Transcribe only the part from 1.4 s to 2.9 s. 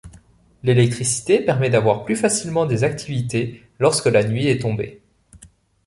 permet d'avoir plus facilement des